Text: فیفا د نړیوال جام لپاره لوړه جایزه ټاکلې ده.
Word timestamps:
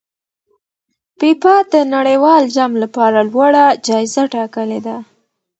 فیفا 1.19 1.55
د 1.73 1.75
نړیوال 1.95 2.43
جام 2.55 2.71
لپاره 2.83 3.17
لوړه 3.31 3.65
جایزه 3.87 4.23
ټاکلې 4.33 4.79
ده. 4.85 4.97